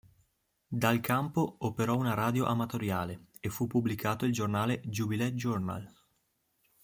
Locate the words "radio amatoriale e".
2.15-3.49